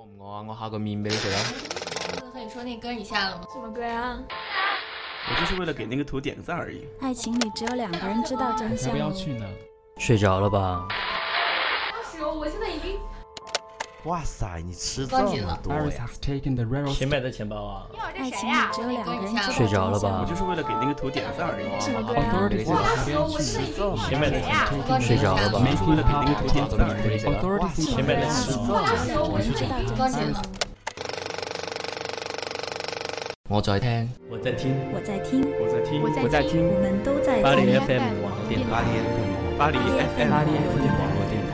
[0.00, 0.42] 饿不饿啊？
[0.48, 1.38] 我下个面俾你食啊。
[2.32, 3.42] 和你说那歌你下了吗？
[3.52, 4.18] 什么歌啊？
[5.28, 6.86] 我就是为了给那个图点个赞而已。
[7.02, 8.90] 爱情里只有两个人知道真相。
[8.90, 9.46] 不要去呢。
[9.98, 10.88] 睡着了吧？
[11.92, 12.98] 二十，我现在已经。
[14.04, 16.08] 哇塞，你吃这么多呀！
[16.88, 17.86] 谁买的钱包啊？
[18.16, 19.42] 爱情只有两个人知道。
[19.52, 20.20] 睡着了吧？
[20.22, 21.68] 我就是为了给那个图点赞而已。
[21.78, 22.24] 什么歌啊？
[24.08, 24.56] 谁买的钱？
[25.00, 25.60] 睡着了吧？
[25.60, 27.18] 为了给那个图点赞而已。
[27.18, 28.56] 谁买的钱？
[28.56, 29.52] 我知
[29.98, 30.40] 道真相。
[33.50, 37.42] 我在听，我在听，我在听，我在听，我在听，我们都在听。
[37.42, 41.52] 巴黎 FM 网络电台，巴黎 FM，巴黎 FM，巴黎 FM 网络电台，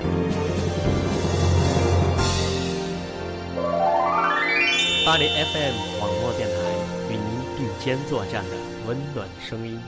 [5.06, 6.54] 巴黎 FM 网络电台
[7.08, 7.22] 与您
[7.56, 8.50] 并肩作战的
[8.88, 9.78] 温暖声音。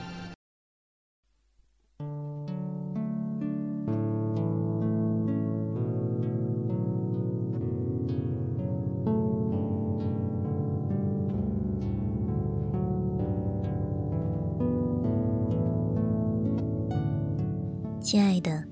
[17.99, 18.63] 亲爱的，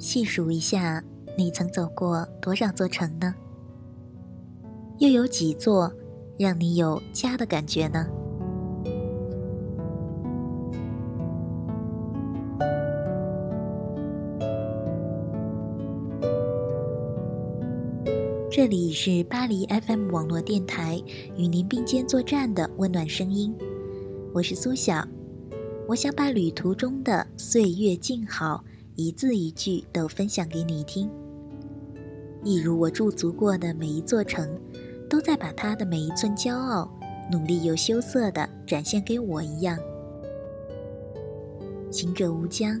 [0.00, 1.04] 细数一下，
[1.38, 3.32] 你曾走过多少座城呢？
[4.98, 5.92] 又有几座
[6.38, 8.06] 让你有家的感觉呢？
[18.50, 20.98] 这里是巴黎 FM 网络电台，
[21.36, 23.54] 与您并肩作战的温暖声音，
[24.32, 25.06] 我是苏晓。
[25.86, 31.10] 我想把旅途中的岁月静好，一字一句都分享给你听。
[32.42, 34.48] 一如我驻足过的每一座城，
[35.08, 36.90] 都在把他的每一寸骄傲，
[37.30, 39.78] 努力又羞涩的展现给我一样。
[41.90, 42.80] 行者无疆，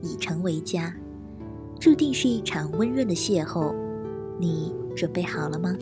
[0.00, 0.94] 以诚为家，
[1.78, 3.74] 注定是一场温润的邂逅。
[4.38, 5.76] 你准备好了吗？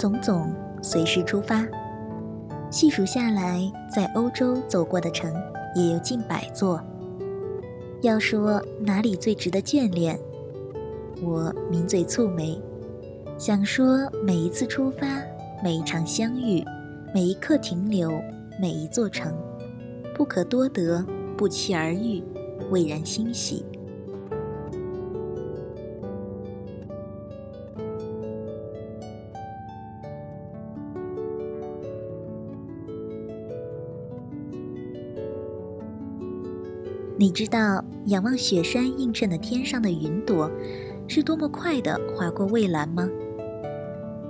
[0.00, 0.50] 总总，
[0.80, 1.62] 随时出发。
[2.70, 3.60] 细数下来，
[3.94, 5.30] 在欧洲走过的城
[5.76, 6.82] 也有近百座。
[8.00, 10.18] 要说哪里最值得眷恋，
[11.22, 12.58] 我抿嘴蹙眉，
[13.36, 15.06] 想说每一次出发，
[15.62, 16.64] 每一场相遇，
[17.14, 18.10] 每一刻停留，
[18.58, 19.34] 每一座城，
[20.14, 21.04] 不可多得，
[21.36, 22.24] 不期而遇，
[22.70, 23.66] 蔚然欣喜。
[37.20, 40.50] 你知道仰望雪山映衬的天上的云朵，
[41.06, 43.06] 是多么快地划过蔚蓝吗？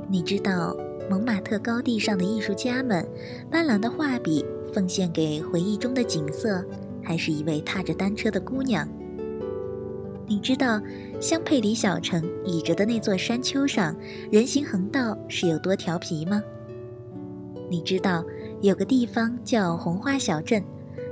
[0.08, 0.76] 你知道
[1.08, 3.06] 蒙马特高地上的艺术家们，
[3.48, 6.64] 斑斓的画笔奉献给回忆中的景色，
[7.00, 8.88] 还是一位踏着单车的姑娘？
[10.26, 10.82] 你知道
[11.20, 13.94] 香佩里小城倚着的那座山丘上，
[14.32, 16.42] 人行横道是有多调皮吗？
[17.70, 18.24] 你知道
[18.60, 20.60] 有个地方叫红花小镇。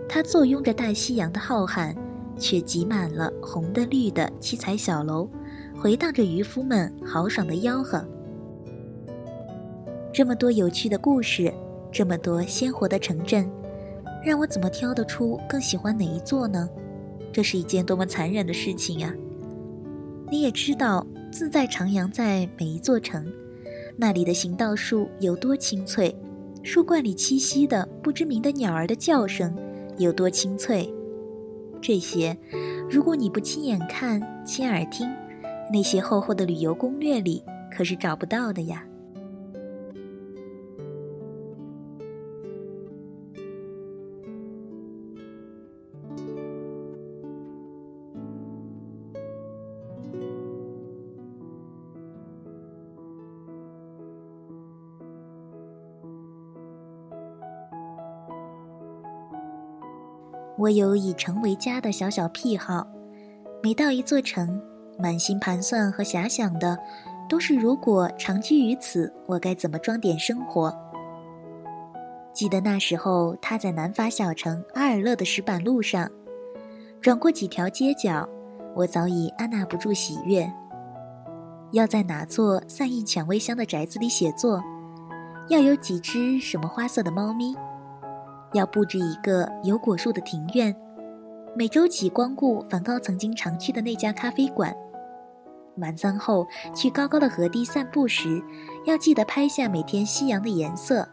[0.09, 1.95] 它坐拥着大西洋的浩瀚，
[2.39, 5.29] 却挤满了红的绿的七彩小楼，
[5.77, 8.03] 回荡着渔夫们豪爽的吆喝。
[10.13, 11.53] 这么多有趣的故事，
[11.93, 13.49] 这么多鲜活的城镇，
[14.25, 16.69] 让我怎么挑得出更喜欢哪一座呢？
[17.31, 19.15] 这是一件多么残忍的事情呀！
[20.31, 23.31] 你也知道，自在徜徉在每一座城，
[23.97, 26.17] 那里的行道树有多清脆，
[26.63, 29.55] 树冠里栖息的不知名的鸟儿的叫声。
[29.99, 30.93] 有多清脆？
[31.81, 32.37] 这些，
[32.91, 35.09] 如果你不亲眼看、亲耳听，
[35.73, 38.85] 那些厚厚的旅游攻略里可是找不到的呀。
[60.58, 62.84] 我有以城为家的小小癖好，
[63.62, 64.60] 每到一座城，
[64.99, 66.76] 满心盘算和遐想的，
[67.28, 70.76] 都是如果长居于此，我该怎么装点生活。
[72.32, 76.10] 记得那时候，他在南法小城阿尔勒的石板路上，
[77.00, 78.28] 转过几条街角，
[78.75, 80.52] 我早已按捺不住喜悦。
[81.70, 84.60] 要在哪座散溢蔷薇香的宅子里写作，
[85.49, 87.55] 要有几只什么花色的猫咪。
[88.53, 90.75] 要布置一个有果树的庭院，
[91.55, 94.75] 每周几光顾梵高曾经常去的那家咖啡馆。
[95.77, 98.43] 晚餐后去高高的河堤散步时，
[98.87, 101.09] 要记得拍下每天夕阳的颜色。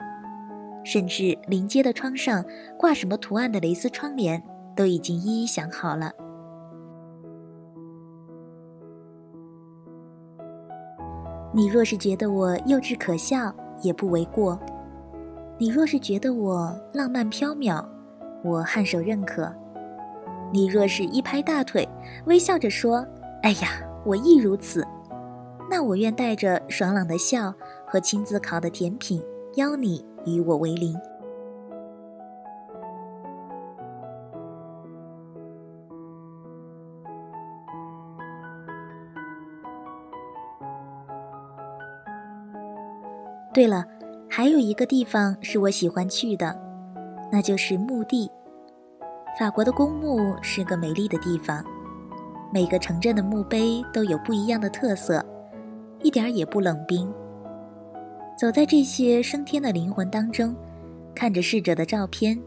[0.83, 2.45] 甚至临街的窗上
[2.77, 4.41] 挂什么图案的蕾丝窗帘，
[4.75, 6.11] 都已经一一想好了。
[11.51, 14.55] 你若是觉得我幼稚可笑，也不为过；
[15.57, 17.83] 你若是觉得我浪漫飘渺，
[18.43, 19.45] 我颔首认可；
[20.51, 21.87] 你若是一拍大腿，
[22.25, 23.05] 微笑着说
[23.41, 23.69] ：“哎呀，
[24.05, 24.85] 我亦如此。”
[25.71, 27.53] 那我愿带着爽朗的笑
[27.87, 29.23] 和亲自烤的甜品，
[29.55, 30.93] 邀你与我为邻。
[43.53, 43.85] 对了，
[44.37, 46.53] 还有一个地方是我喜欢去的，
[47.31, 48.29] 那就是墓地。
[49.39, 51.63] 法国的公墓是个美丽的地方，
[52.51, 55.25] 每个城镇的墓碑都有不一样的特色，
[56.03, 57.09] 一点儿也不冷冰。
[58.37, 60.53] 走在这些升天的灵魂当中，
[61.15, 62.37] 看着逝者的照片，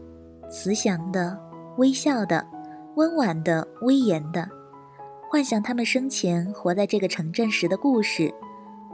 [0.47, 1.35] 慈祥的、
[1.77, 2.45] 微笑的、
[2.97, 4.47] 温婉的、威严的，
[5.27, 8.31] 幻想他们生前活在这个城镇时的故事。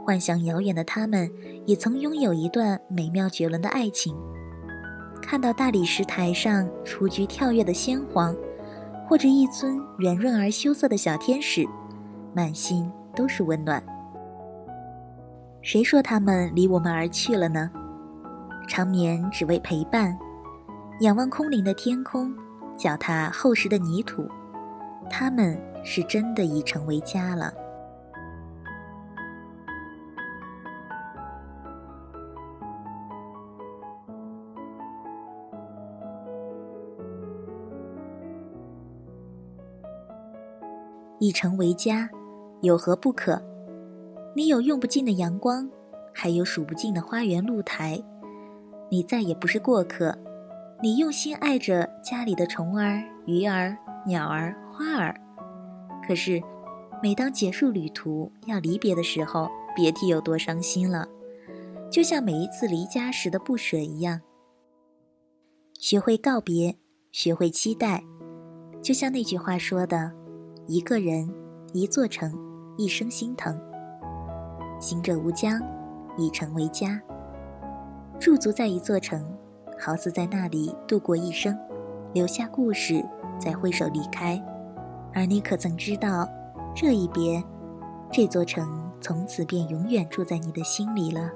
[0.06, 1.28] 幻想遥远的他们
[1.66, 4.16] 也曾拥有一段美妙绝伦的爱情。
[5.20, 8.32] 看到大理石台上雏菊跳跃的鲜黄，
[9.08, 11.66] 或者一尊圆润而羞涩的小天使，
[12.32, 13.82] 满心都是温暖。
[15.60, 17.68] 谁说他们离我们而去了呢？
[18.68, 20.16] 长眠只为陪伴，
[21.00, 22.32] 仰望空灵的天空，
[22.78, 24.24] 脚踏厚实的泥土，
[25.10, 27.52] 他们是真的已成为家了。
[41.18, 42.08] 已成为家，
[42.62, 43.42] 有何不可？
[44.34, 45.68] 你有用不尽的阳光，
[46.12, 48.02] 还有数不尽的花园露台。
[48.90, 50.16] 你再也不是过客，
[50.82, 53.76] 你用心爱着家里的虫儿、鱼儿、
[54.06, 55.18] 鸟儿、花儿。
[56.06, 56.42] 可是，
[57.02, 61.06] 每当结束旅途要离别的时候，别提有多伤心了。
[61.90, 64.20] 就像每一次离家时的不舍一样。
[65.78, 66.76] 学会告别，
[67.10, 68.04] 学会期待，
[68.82, 70.12] 就像那句话说的。
[70.68, 71.32] 一个人，
[71.72, 72.36] 一座城，
[72.76, 73.56] 一生心疼。
[74.80, 75.62] 行者无疆，
[76.18, 77.00] 以城为家。
[78.18, 79.24] 驻足在一座城，
[79.78, 81.56] 好似在那里度过一生，
[82.12, 83.04] 留下故事，
[83.38, 84.42] 再挥手离开。
[85.14, 86.28] 而你可曾知道，
[86.74, 87.40] 这一别，
[88.10, 91.30] 这座城从此便永远住在你的心里了。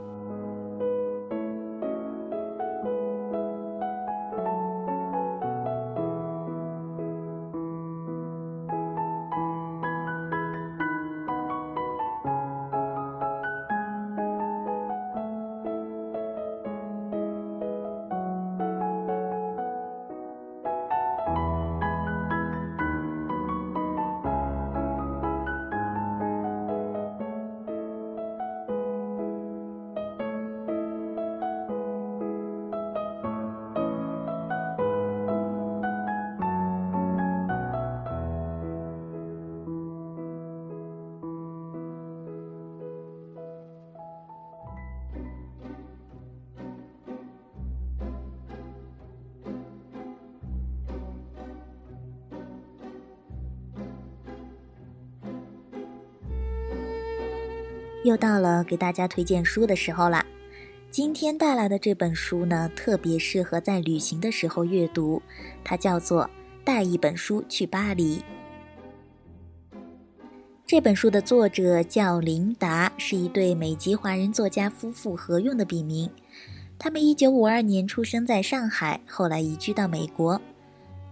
[58.02, 60.24] 又到了给大家推荐书的时候啦。
[60.90, 65.22] 今天带来的这本书呢，特别适合在旅行的时候阅读，
[65.62, 66.24] 它叫做
[66.64, 68.16] 《带一本书去巴黎》。
[70.66, 76.08] 这本书的作者叫琳达，是一对美籍华人作家夫妇合用的笔名。
[76.78, 80.40] 他们1952年出生在上海，后来移居到美国。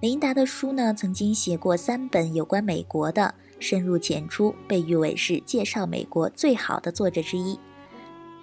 [0.01, 3.35] 琳达的书呢，曾经写过三本有关美国的。
[3.61, 7.59] 深入浅出，被誉为是介绍美国最好的作者之一。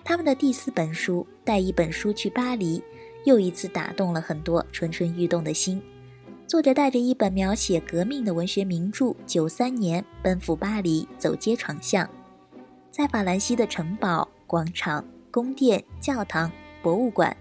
[0.04, 2.80] 他们的第四本书《带一本书去巴黎》，
[3.24, 5.82] 又一次打动了很多蠢蠢欲动的心。
[6.48, 12.08] 作者带着一本描写革命的文学名著《九三年》，奔赴巴黎，走街闯巷，
[12.92, 16.52] 在法兰西的城堡、广场、宫殿、教堂、
[16.84, 17.36] 博物馆，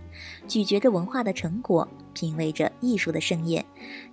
[0.48, 3.62] 咀嚼着文化的成果，品味着艺术的盛宴，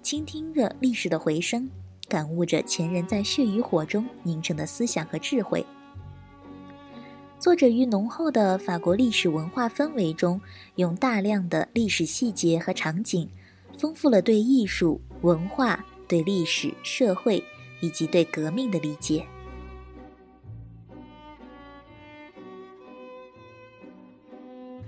[0.02, 1.70] 倾听着历史的回声。
[2.12, 5.66] 感悟着前人在血与火中凝成的思想和智慧。
[7.40, 10.42] 作者于浓厚的法国历史文化氛围中，
[10.76, 13.30] 用大量的历史细节和场景，
[13.78, 17.42] 丰富了对艺术、文化、对历史、社会
[17.80, 19.26] 以及对革命的理解。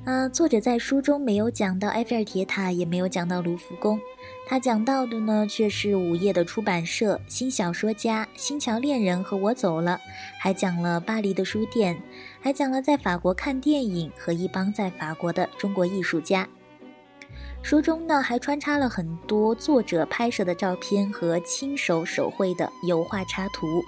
[0.06, 3.98] 呃，作者在书中没有讲到埃菲尔铁塔，也没有讲到卢浮宫，
[4.46, 10.00] 他讲到的呢却是午夜的出版社、新小说家、新桥恋人和我走了，
[10.40, 12.00] 还讲了巴黎的书店，
[12.42, 16.48] 还讲了在法国看电影和一帮在法国的中国艺术家。
[17.62, 23.82] 书中呢还穿插了很多作者拍摄的照片和亲手手绘的油画插图。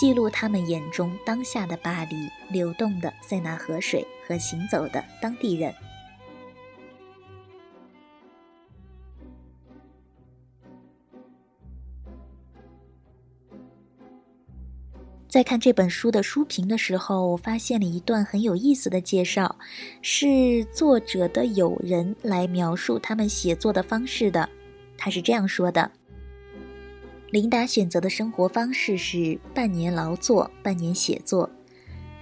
[0.00, 5.74] 记录他们眼中当下的巴黎，流动的塞纳河水和行走的当地人。
[15.30, 19.54] 在看这本书的书评的时候，我发现了一段很有意思的介绍，
[20.02, 24.48] 是作者的友人来描述他们写作的方式的。
[24.98, 25.88] 他是这样说的。
[27.30, 31.48] 琳达选择的生活方式是半年劳作，半年写作。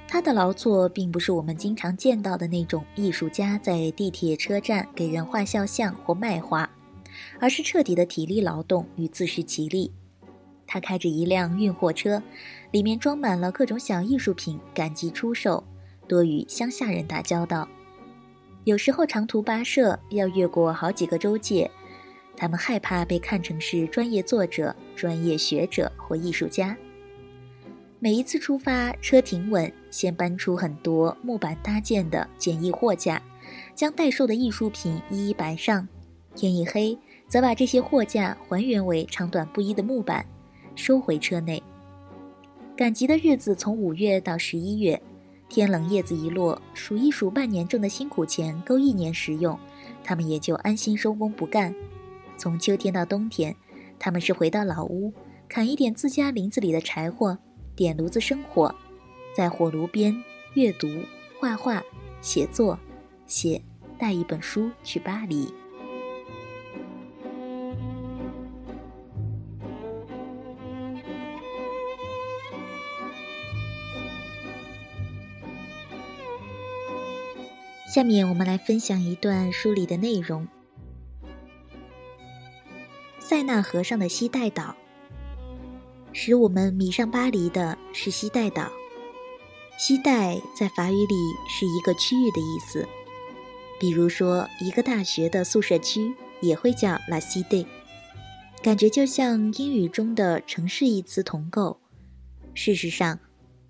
[0.07, 6.69] 他的劳作并不是我们经常见到的那种艺术家在地铁车站给人画肖像或卖画，
[7.41, 9.91] 而是彻底的体力劳动与自食其力。
[10.67, 12.23] 他开着一辆运货车，
[12.71, 15.65] 里面装满了各种小艺术品，赶集出售，
[16.07, 17.69] 多与乡下人打交道。
[18.65, 21.71] 有时候长途跋涉，要越过好几个州界。
[22.37, 26.77] 他们害怕被看成是专业作者、专业学者或艺术家。
[27.99, 33.21] 每一次出发，车停稳，先搬出很多木板搭建的简易货架，
[33.75, 35.89] 将待售的艺术品一一摆上。
[36.37, 36.97] 天一黑，
[37.27, 40.25] 则把这些货架还原为长短不一的木板，
[40.77, 41.61] 收回车内。
[42.79, 45.03] 赶集的日子从五月到十一月，
[45.49, 49.59] 天冷叶子一落，数一数半年挣的辛苦钱够一年食用，
[50.05, 51.75] 他们也就安心收工不干。
[52.37, 53.53] 从秋天到冬天，
[53.99, 55.13] 他们是回到老屋，
[55.49, 57.37] 砍一点自家林子里的柴火，
[57.75, 58.73] 点炉子生火，
[59.35, 60.17] 在火炉边
[60.55, 60.87] 阅读、
[61.41, 61.83] 画画、
[62.21, 62.79] 写作，
[63.27, 63.61] 写
[63.99, 65.53] 带一本书去巴黎。
[77.89, 80.47] 下面我们来分享一段书里的内容。
[83.19, 84.77] 塞纳河上的西带岛，
[86.13, 88.71] 使我们迷上巴黎的是西带岛。
[89.79, 91.15] 西带在法语里
[91.49, 92.87] 是一个区域的意思，
[93.81, 97.65] 比如说一个大学的宿舍区也会叫 La Cité，
[98.63, 101.81] 感觉就像英语中的城市一词同构。
[102.53, 103.19] 事实上，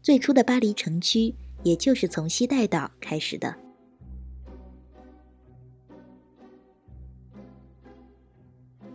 [0.02, 3.54] 最初的巴黎城区也就是从西带岛开始的。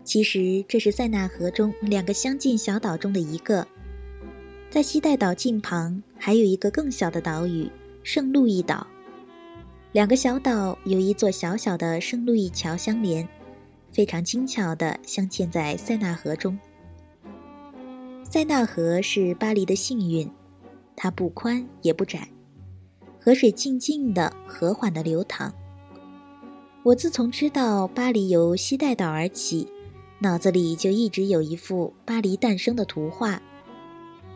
[0.04, 3.66] 其实这是塞纳河中两个相近小岛中的一个，
[4.70, 7.72] 在西带岛近旁还有一个更小的岛屿
[8.04, 8.86] 圣路易岛，
[9.94, 13.28] 两个小岛有一座小小的圣路易桥相连，
[13.94, 16.60] 非常精巧地镶嵌在塞纳河中。
[18.30, 20.30] 塞纳河是巴黎的幸运，
[20.98, 22.28] 它不宽也不窄，
[23.22, 25.54] 河水静静的、和缓地流淌。
[26.84, 29.66] 我自从知道巴黎由西带岛而起。
[30.20, 33.42] 脑子里就一直有一幅巴黎诞生的图画，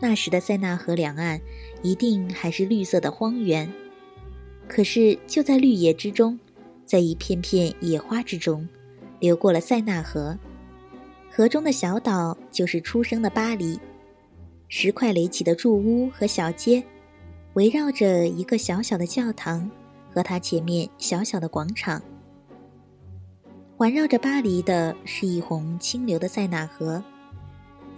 [0.00, 1.40] 那时的塞纳河两岸
[1.82, 3.72] 一定还是绿色的荒原，
[4.68, 6.38] 可是就在绿野之中，
[6.84, 8.68] 在一片片野花之中，
[9.18, 10.36] 流过了塞纳河，
[11.30, 13.80] 河中的小岛就是出生的巴黎，
[14.68, 16.82] 石块垒起的住屋和小街，
[17.54, 19.70] 围绕着一个小小的教堂
[20.12, 22.02] 和它前面小小的广场。
[23.78, 27.00] 环绕着巴黎的是一泓清流的塞纳河，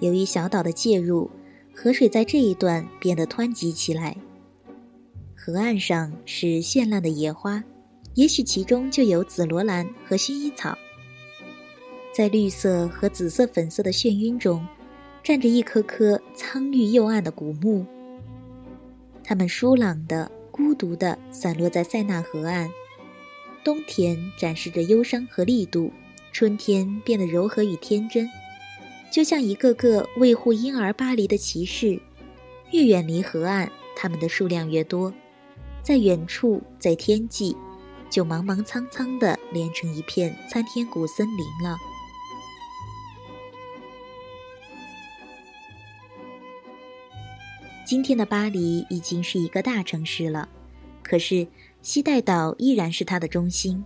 [0.01, 1.31] 由于小岛的介入，
[1.75, 4.15] 河水在这一段变得湍急起来。
[5.35, 7.65] 河岸上是绚烂的野花，
[8.13, 10.77] 也许其中就有紫罗兰和薰衣草。
[12.13, 14.63] 在绿色和紫色、粉色的眩晕中，
[15.23, 17.87] 站着一棵棵苍郁又暗的古木。
[19.25, 22.71] 它们疏朗的、孤独的散落在塞纳河岸。
[23.63, 25.93] 冬天展示着忧伤和力度，
[26.33, 28.27] 春天变得柔和与天真，
[29.13, 32.01] 就像一个个维护婴儿巴黎的骑士。
[32.73, 35.13] 越远离河岸，他们的数量越多，
[35.83, 37.55] 在远处，在天际，
[38.09, 41.77] 就茫茫苍苍地连成一片参天古森林了。
[47.85, 50.49] 今天的巴黎已经是一个大城市了，
[51.03, 51.47] 可是。
[51.83, 53.83] 西带岛依然是它的中心。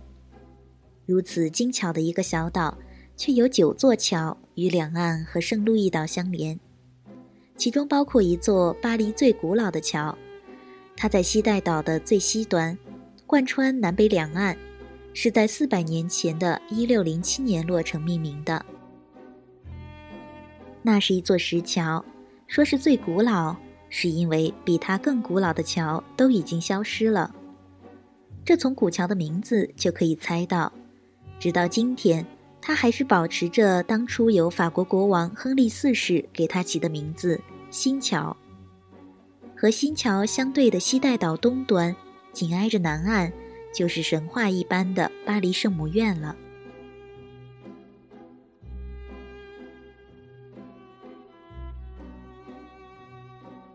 [1.05, 2.77] 如此精巧的一个小岛，
[3.15, 6.59] 却有九座桥与两岸和圣路易岛相连，
[7.55, 10.17] 其中包括一座巴黎最古老的桥，
[10.97, 12.77] 它在西带岛的最西端，
[13.25, 14.57] 贯穿南北两岸，
[15.13, 18.65] 是在四百年前的一六零七年落成命名的。
[20.81, 22.03] 那是一座石桥，
[22.47, 23.55] 说是最古老，
[23.89, 27.33] 是因为比它更古老的桥都已经消失了。
[28.45, 30.71] 这从古桥的名字就可以猜到，
[31.39, 32.23] 直到今天，
[32.61, 38.37] 它还是保持着当初由法国国王亨利四世给它起的名字——新桥。
[39.57, 41.95] 和新桥相对的西带岛东端，
[42.31, 43.33] 紧挨着南岸，
[43.73, 46.35] 就是神话一般的巴黎圣母院了。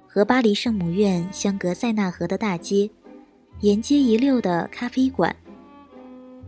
[0.07, 2.89] 和巴黎圣母院相隔塞纳河的大街。
[3.61, 5.37] 沿街一溜的咖啡馆，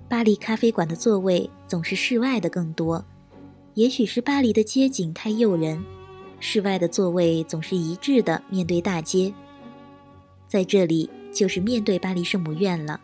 [0.08, 3.04] 巴黎咖啡馆的座位总是室外的更多，
[3.74, 5.84] 也许是巴黎的街景太诱人，
[6.40, 9.30] 室外的座位总是一致的面对大街。
[10.48, 12.98] 在这里就是面对巴黎圣母院了。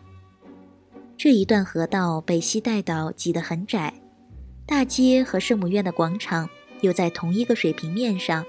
[1.15, 3.93] 这一段河道被西带岛挤得很窄，
[4.65, 6.49] 大街和圣母院的广场
[6.81, 8.43] 又在同一个水平面上，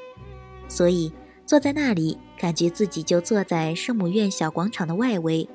[0.69, 1.13] 所以。
[1.51, 5.49] 坐在那里，感觉自己就坐在圣母院小广场的外围，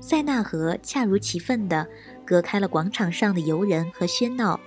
[0.00, 1.86] 塞纳河恰如其分地
[2.24, 4.58] 隔开了广场上的游人和喧闹，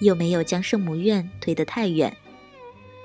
[0.00, 2.16] 又没有将圣母院推得太远，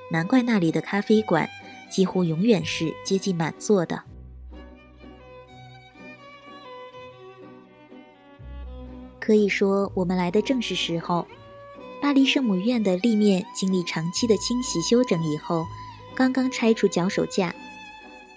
[0.10, 1.46] 难怪那里的咖啡馆
[1.92, 4.02] 几乎永远是接近满座的。
[9.20, 11.28] 可以说，我们来的正是时候。
[12.02, 15.66] 巴黎圣母院的立面经历长期的清洗修整以后。
[16.16, 17.54] 刚刚拆除脚手架，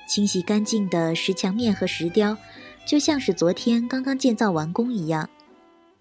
[0.08, 2.36] 清洗干净的石墙面和石雕，
[2.84, 5.30] 就像是昨天刚刚建造完工一样。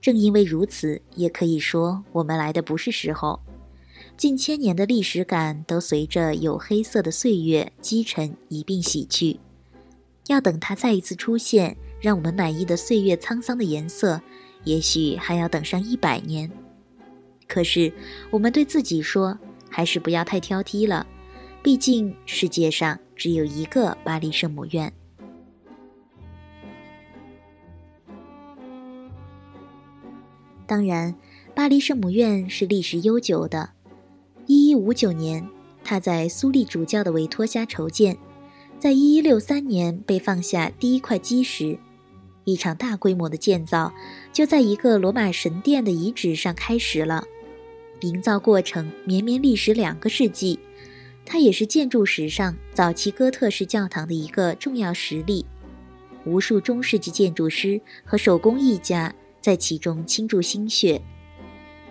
[0.02, 3.40] 正因为如此，也可以说我们来的不是时候。
[4.16, 9.40] 近千年的历史感都随着黝黑色的岁月积沉一并洗去，
[10.26, 14.20] 要等它再一次出现，让我们满意的岁月沧桑的颜色，
[14.64, 16.50] 也许还要等上一百年。
[17.48, 17.94] 可是，
[18.32, 19.38] 我们对自己说，
[19.70, 21.06] 还是不要太挑剔了。
[21.68, 24.94] 毕竟世界上只有一个巴黎圣母院。
[30.66, 31.14] 当然，
[31.54, 33.72] 巴黎圣母院是历史悠久的。
[34.46, 35.46] 一一五九年，
[35.84, 38.18] 它在苏利主教的委托下筹建，
[38.80, 41.78] 在一一六三年被放下第一块基石。
[42.46, 43.94] 一场大规模的建造
[44.32, 47.26] 就在一个罗马神殿的遗址上开始了，
[48.00, 50.58] 营造过程绵绵历时两个世纪。
[51.30, 55.46] 它也是建筑史上早期哥特式教堂的一个重要实例，
[56.24, 61.02] 无数中世纪建筑师和手工艺家在其中倾注心血。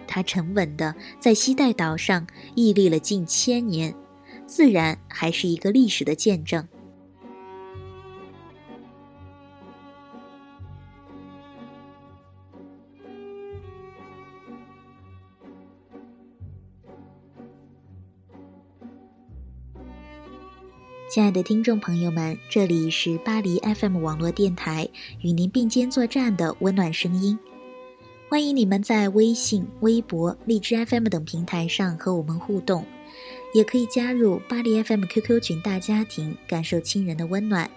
[0.06, 3.94] 它沉稳地在西带岛上屹立了近千年，
[4.46, 6.66] 自然还是一个历史的见证。
[21.16, 24.86] 亲爱的听众朋友们，这里是巴黎 FM 网络电台
[25.22, 27.38] 与您并肩作战的温暖声音，
[28.28, 32.84] 欢迎你们在微信、微博、荔枝 FM 等平台上和我们互动，
[33.54, 37.70] 也可以加入巴黎 FM QQ 群大家庭，感受亲人的温暖，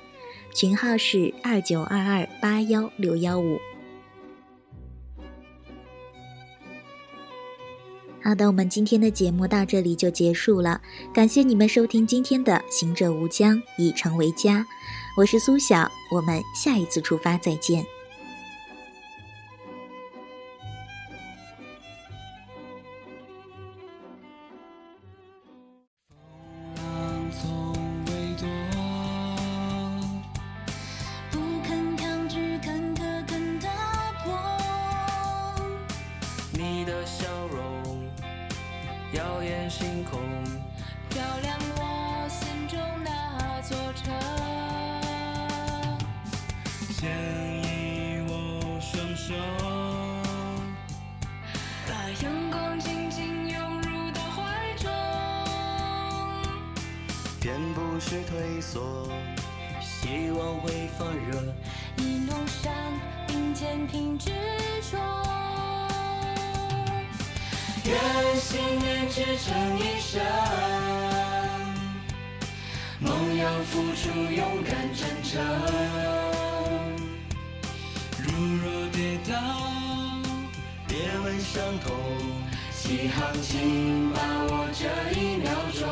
[0.54, 3.58] 群号是二九二二八幺六幺五。
[8.29, 10.79] 好的，我们今天的节目到这里就结束了，
[11.11, 14.59] 感谢你们收听今天的《行者无疆，以城为家》，
[15.17, 17.83] 我是苏晓，我们下一次出发再见。
[39.11, 40.19] 耀眼星空
[41.09, 42.79] 照亮我心中。
[43.03, 44.13] 那座城
[46.93, 47.09] 牵
[47.63, 49.33] 引我双手
[51.87, 51.93] 把
[52.23, 54.91] 阳光紧紧拥入怀中。
[57.41, 59.09] 遍不是退缩
[59.81, 61.53] 希望会发热。
[61.97, 62.71] 一路上
[63.27, 64.29] 并肩挺直
[64.91, 64.97] 着
[67.89, 67.97] 愿
[68.38, 70.21] 信念支撑一生。
[72.99, 75.41] 梦要付出，勇敢真诚。
[78.23, 78.28] 如
[78.63, 79.34] 若跌倒，
[80.88, 81.89] 别问伤痛。
[82.71, 84.88] 起航，请把握这
[85.19, 85.84] 一秒钟，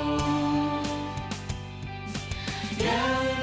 [2.80, 2.86] 愿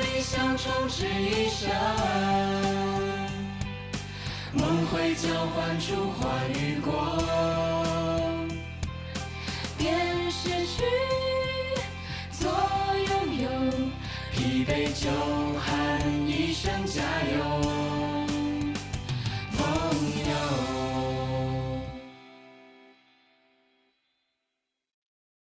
[0.01, 1.71] 理想充斥一生，
[4.55, 7.84] 梦会交换出花与果，
[14.65, 15.54] 杯酒。